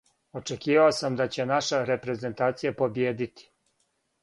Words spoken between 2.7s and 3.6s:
побиједити.